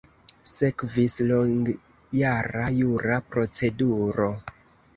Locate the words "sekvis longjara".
0.51-2.65